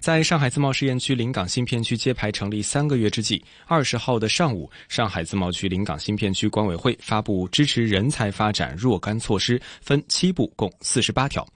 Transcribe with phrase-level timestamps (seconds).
[0.00, 11.46] 在上海自贸试验区临港新片区揭牌成立三个月之际，二十号的上午，上海自贸区临港新片区管委会发布支持人才发展若干措施，分七步，共四十八条。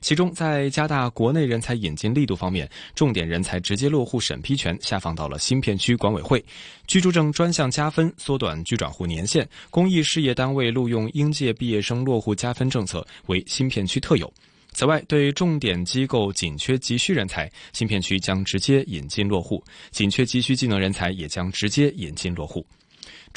[0.00, 6.38] 其中，在加大国内人才引进力度方面，重点人才直接落户审批权下放到了新片区管委会；
[6.86, 14.32] 居住证专项加分，缩短居转户年限；公益事业单位录用应届毕业生落户加分政策为新片区特有。
[14.78, 22.64] 此外，对重点机构紧缺急需人才，新片区将直接引进落户；紧缺急需技能人才也将直接引进落户。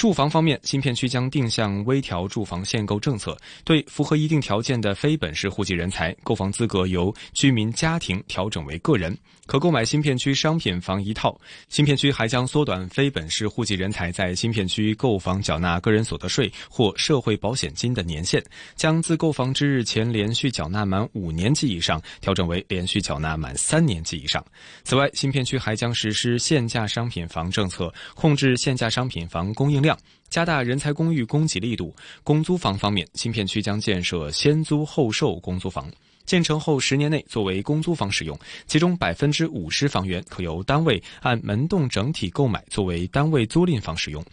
[0.02, 11.39] 住房方面，新片区将定向微调住房限购政策，对符合一定条件的非本市户籍人才，购房资格由居民家庭调整为个人，可购买新片区商品房一套。
[11.69, 18.44] 新片区还将缩短非本市户籍人才在新片区购房缴纳个人所得税或社会保险金的年限，
[18.75, 24.44] 将自购房之日前连续缴纳满五年及以上调整为连续缴纳满三年及以上。
[24.83, 29.91] 此外，新片区还将实施限价商品房政策，控制限价商品房供应量。
[30.30, 31.96] 加大人才公寓供给力度。
[32.24, 35.91] 公租房方面，新片区将建设先租后售公租房，
[36.25, 38.38] 建成后十年内作为公租房使用，
[38.68, 44.24] 其中百分之五十房源可由单位按门栋整体购买作为单位租赁房使用。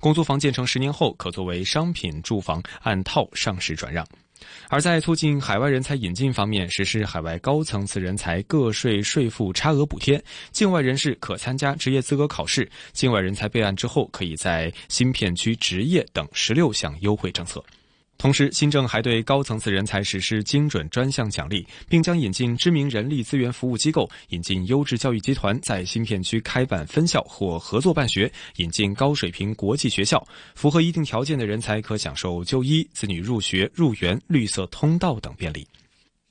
[0.00, 4.06] 公租房建成十年后可作为商品住房按套上市转让。
[4.68, 17.64] 而在促进海外人才引进方面，实施海外高层次人才个税税负差额补贴，境外人士可参加职业资格考试，境外人才备案之后可以在新片区执业等十六项优惠政策。
[18.16, 30.26] 同时，新政还对高层次人才实施精准专项奖励，并将引进知名人力资源服务机构，引进优质教育集团，在新片区开办分校或合作办学，引进高水平国际学校。
[30.54, 35.66] 符合一定条件的人才可享受就医、子女入学、入园、绿色通道等便利。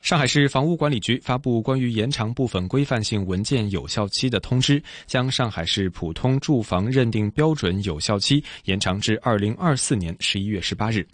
[0.01, 11.07] 上海市房屋管理局发布关于延长部分规范性文件有效期的通知，将上海市普通住房认定标准有效期延长至二零二四年十一月十八日。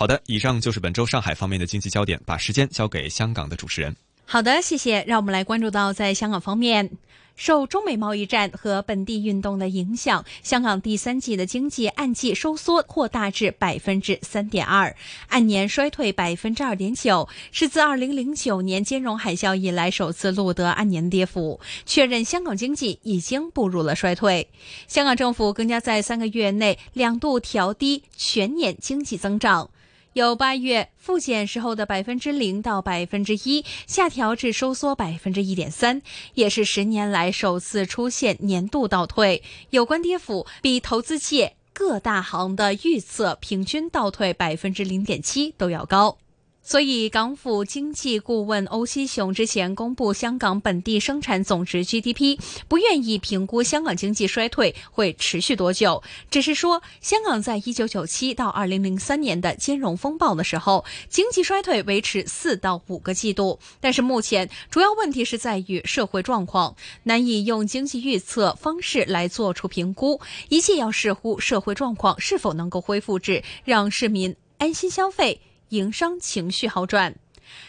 [0.00, 3.94] 好的，以上就是本周上海方面的经济焦点，把时间交给香港的主持人。
[4.24, 5.04] 好的，谢谢。
[5.06, 6.90] 让我们来关注到在香港方面，
[7.36, 14.96] 受中美贸易战和本地运动的影响，香港第三季的经济按季收缩扩大至百分之三点二，
[15.28, 24.48] 按年衰退百分之二点九，是自二零零九年金融海啸以来首次录得按年跌幅，确认香港经济已经步入了衰退。
[24.88, 29.68] 香港政府更加在三个月内两度调低全年经济增长。
[30.14, 36.02] 由八月复检时候的百分之零到百分之一下调至收缩百分之一点三，
[36.34, 39.42] 也是十年来首次出现年度倒退。
[39.70, 46.18] 有关跌幅比投资界各大行的预测平均倒退百分之零点七都要高。
[46.62, 52.38] 所以，港府经济顾问欧西雄之前公布香港本地生产总值 GDP，
[52.68, 63.58] 不愿意评估香港经济衰退会持续多久，只是说香港在一九九七到二零零三年的金融风暴的时候，经济衰退维持四到五个季度。
[63.80, 70.20] 但是目前主要问题是在于社会状况，难以用经济预测方式来做出评估，
[70.50, 75.40] 一切要视乎社会状况是否能够恢复至让市民安心消费。
[75.70, 77.14] 营商情绪好转，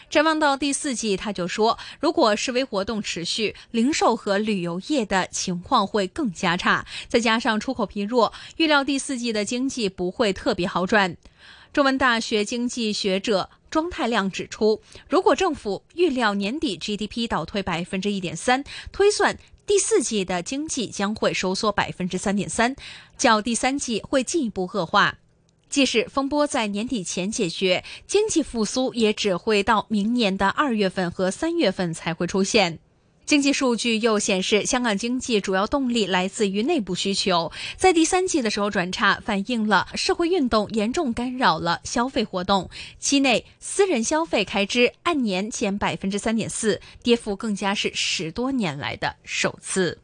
[0.10, 11.16] 展望到第四季，他就说，如果示威活动持续，零售和旅游业的情况会更加差，再加上出口疲弱，预料第四季的经济不会特别好转。
[11.74, 22.76] 中文大学经济学者庄太亮指出，如果政府预料年底 GDP 倒退百分之一点三，推算第四季的经济将会收缩百分之三点三，
[23.18, 25.20] 较第三季会进一步恶化。
[25.72, 32.78] 即使风波在年底前解决，经济复苏也只会到明年的二月份和三月份才会出现。
[33.24, 42.70] 经济数据又显示，香港经济主要动力来自于内部需求，在第三季的时候转差，反映了社会运动严重干扰了消费活动。
[43.00, 50.00] 期内私人消费开支按年减百分之三点四，跌幅更加是十多年来的首次。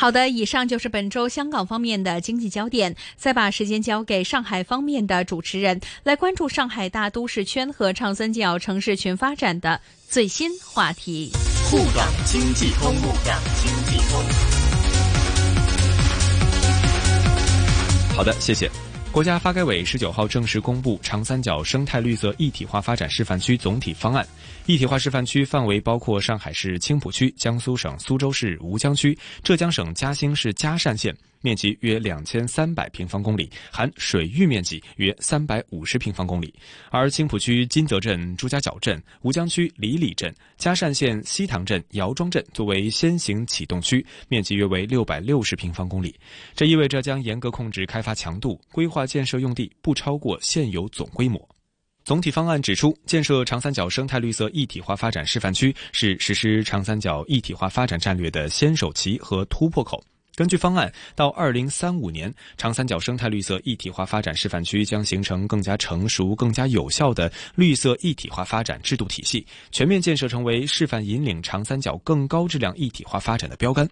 [0.00, 2.94] 好的，以上就是本周香港方面的经济焦点。
[3.16, 11.32] 再把时间交给上海方面的主持人，来关注上海大都市圈和长三角城市群发展的最新话题。
[11.68, 14.22] 沪港经济通，沪港经济通。
[18.16, 18.70] 好的，谢谢。
[19.10, 24.24] 国家发改委十九号正式公布长三角生态绿色一体化发展示范区总体方案。
[24.66, 36.52] 一体化示范区范围包括上海市青浦区、江苏省苏州市吴江区、浙江省嘉兴市嘉善县，面积约两千三百平方公里，含水域面积约三百五十平方公里。
[36.90, 46.14] 而青浦区金泽镇、朱家角镇、吴江区李里镇、嘉善县西塘镇、姚庄镇作为先行启动区，面积约为六百六十平方公里。
[46.54, 51.48] 这意味着将严格控制开发强度，规划建设用地不超过现有总规模。
[52.04, 60.02] 总体方案指出，建设长三角生态绿色一体化发展示范区是实施长三角一体化发展战略的先手棋和突破口。
[60.38, 73.90] 根据方案，到二零三五年，长三角生态绿色一体化发展示范区将形成更加成熟、更加有效的绿色一体化发展制度体系，全面建设成为示范引领长三角更高质量一体化发展的标杆。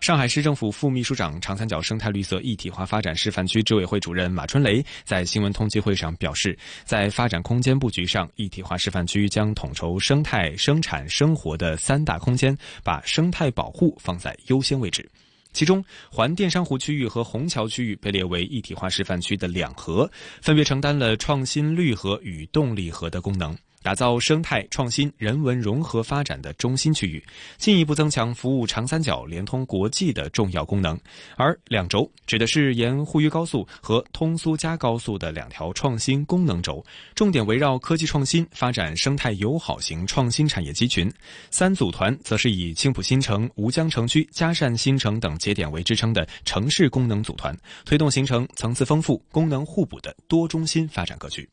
[0.00, 15.10] 上海市政府副秘书长、长三角生态绿色一体化发展示范区执委会主任马春雷在新闻通气会上表示，在发展空间布局上，一体化示范区将统筹生态、生产、生活的三大空间，把生态保护放在优先位置。
[15.52, 20.10] 其中，环淀山湖区域和虹桥区域被列为一体化示范区的两核，
[20.40, 23.56] 分别承担了创新绿核与动力核的功能。
[23.82, 27.22] 打造生态创新、人文融合发展的中心区域，
[27.58, 30.98] 进一步增强服务长三角连通国际的重要功能。
[31.36, 36.84] 而两轴指的是沿沪渝高速和通苏嘉高速的两条创新功能轴，
[37.14, 41.12] 重点围绕科技创新发展生态友好型创新产业集群。
[41.50, 51.48] 三组团则是以青浦新城、吴江城区、嘉善新城等节点为支撑的城市功能组团，推动形成层次丰富、功能互补的多中心发展格局。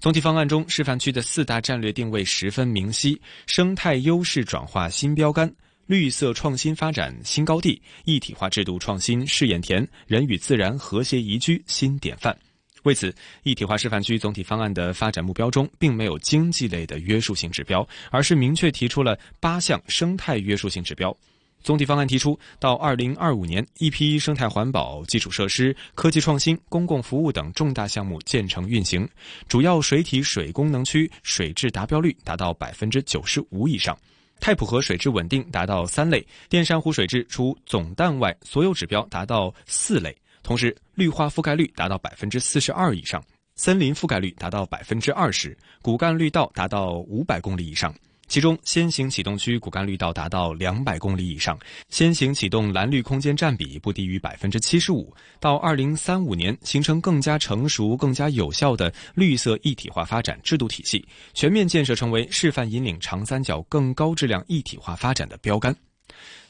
[0.00, 5.50] 总体方案中，示范区的四大战略定位十分明晰：生态优势转化新标杆、
[5.86, 12.36] 绿色创新发展新高地、一体化制度创新试验田、人与自然和谐宜居新典范。
[12.82, 13.14] 为此，
[13.44, 21.16] 一体化示范区总体方案的发展目标中，并没有经济类的约束性指标，而是明确提出了八项生态约束性指标。
[21.64, 29.08] 总体方案提出，到二零二五年，一批生态环保、基础设施、科技创新、公共服务等重大项目建成运行，
[29.48, 33.96] 主要水体水功能区水质达标率达到百分之九十五以上，
[34.40, 43.24] 太浦河水质稳定达到三类，淀山湖水质除总氮外，所有指标达到四类，同时绿化覆盖率达到百分之四十二以上，
[43.56, 47.94] 森林覆盖率达到百分之二十，骨干绿道达到五百公里以上。
[48.26, 55.14] 其中，先行启动区骨干绿道达到两百公里以上，先行启动蓝绿空间占比不低于百分之七十五。
[55.38, 65.74] 到二零三五年，形成更加成熟、更加有效的绿色一体化发展制度体系，全面建设成为示范引领长三角更高质量一体化发展的标杆。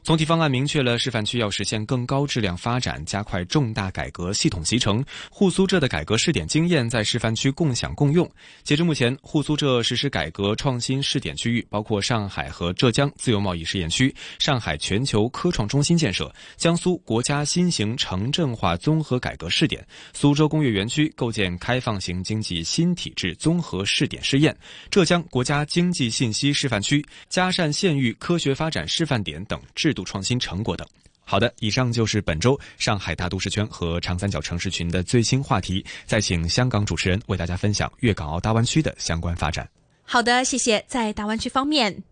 [0.04, 5.02] 总体方案明确了示范区要实现更高质量发展，加快重大改革系统集成。
[5.30, 8.30] 沪苏浙的改革试点经验在示范区共享共用。
[8.62, 24.54] 截至目前，沪苏浙实施改革创新试点区域包括上海和浙江自由贸易试验区、上海全球科创中心建设、江苏国家新型城镇化综合改革试点、苏州工业园区构建开放型经济新体制综合试点试验、
[24.90, 29.93] 浙江国家经济信息示范区、嘉善县域科学发展示范点等制。
[29.94, 30.86] 度创新成果等。
[31.26, 35.82] 好的，以上就是本周上海大都市圈和长三角城市群的最新话题。
[36.04, 39.66] 再请香港主持人为大家分享粤港澳大湾区的相关发展。
[40.02, 40.84] 好的，谢谢。
[40.86, 42.02] 在大湾区方面，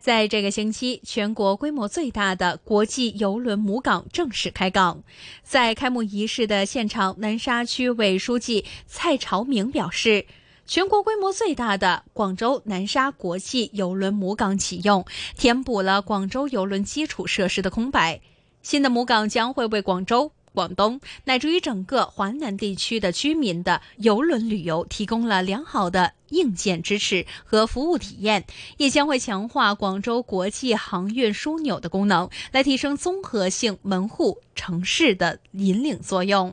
[0.00, 5.00] 在这个星期，全国规模最大的国际邮轮母港正式开港。
[5.44, 10.26] 在开幕仪式的现场，南沙区委书记蔡朝明表示。
[10.66, 15.04] 全国规模最大的广州南沙国际邮轮母港启用，
[15.36, 18.20] 填补了广州邮轮基础设施的空白。
[18.62, 28.44] 新的母港将会为广州、广东乃至于整个华南地区的居民的邮轮旅游提供了良好的硬件支持和服务体验，
[28.76, 36.52] 也将会强化广州国际航运枢纽的功能，来提升综合性门户城市的引领作用。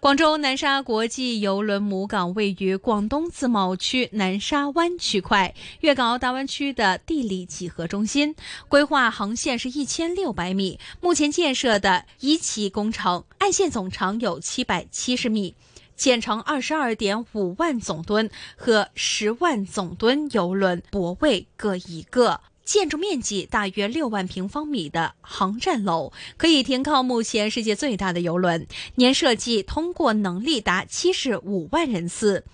[0.00, 8.34] 广州南沙国际邮轮母港位于广东自贸区南沙湾区块，粤港澳大湾区的地理几何中心。
[8.66, 15.54] 规划航线是一千六百米，目前建设的一期工程岸线总长有七百七十米，
[15.96, 22.40] 建成二十二点五万总吨和十万总吨邮轮泊位各一个。
[22.70, 32.44] 建筑面积大约六万平方米的航站楼，可以停靠目前世界最大的游轮，年设计通过能力达七十五万人次。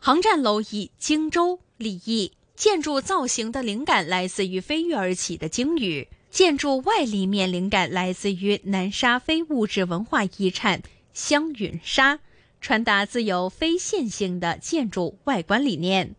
[0.00, 12.18] 航站楼以荆州立意，建筑造型的灵感来自于飞跃而起的鲸鱼，建筑外立面灵感来自于南沙非物质文化遗产香云沙，
[12.60, 16.16] 传达自由非线性的建筑外观理念。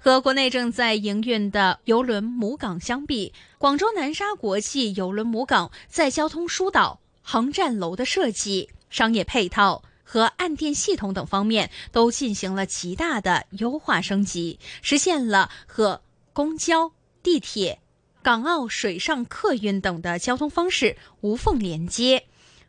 [0.00, 16.00] 和国内正在营运的邮轮母港相比，广州南沙国际邮轮母港在交通疏导、航站楼的设计、商业配套和岸电系统等方面都进行了极大的优化升级，实现了和
[16.32, 17.80] 公交、地铁、
[18.22, 22.24] 港澳水上客运等的交通方式无缝连接，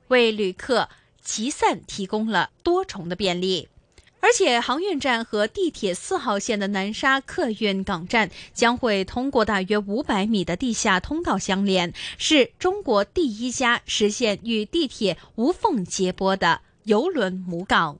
[0.08, 0.90] 为旅客
[1.22, 3.70] 集散提供了多重的便利。
[4.22, 18.00] 而且，航运站和地铁四号线的南沙客运港站将会通过大约五百米的地下通道相连，是中国第一家实现与地铁无缝接驳的邮轮母港。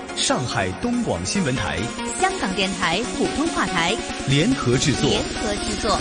[0.21, 1.79] 上海东广新闻台、
[2.21, 3.97] 香港电台普通话台
[4.27, 5.09] 联合制作。
[5.09, 5.99] 联合制作。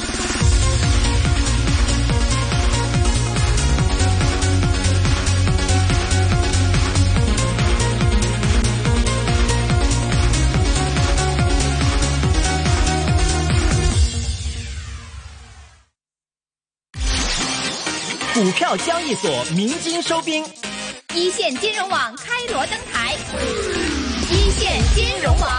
[18.35, 20.45] 股票交易所鸣金收兵，
[21.15, 23.80] 一线金融网开锣登台。
[24.71, 25.51] 一线金融王。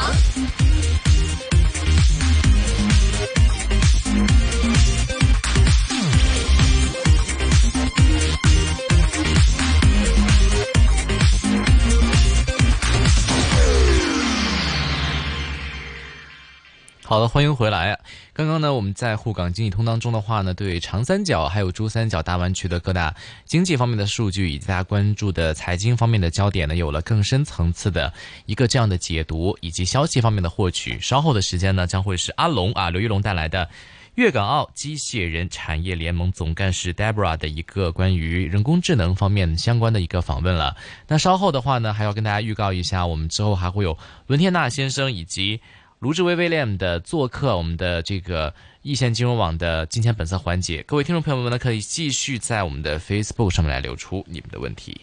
[17.04, 18.00] 好的，欢迎回来。
[18.34, 28.14] 刚刚呢，我们在沪港经济通当中的话呢，对长三角还有珠三角大湾区的各大经济方面的数据，以及大家关注的财经方面的焦点呢，有了更深层次的
[28.46, 30.98] 一个这样的解读，以及消息方面的获取。
[31.02, 33.70] 稍后的时间呢，将会是阿龙啊，刘玉龙带来的
[34.16, 40.78] 粤港澳机械人产业联盟总干事 Debra 的一个关于人工智能方面相关的一个访问了。
[41.10, 43.98] 那稍后的话呢，还要跟大家预告一下，我们之后还会有
[44.28, 45.60] 伦天纳先生以及。
[46.02, 55.00] 卢志威威廉的做客，我们的这个易线金融网的金钱本色环节，各位听众朋友们呢，可以继续在我们的 Facebook 上面来留出你们的问题。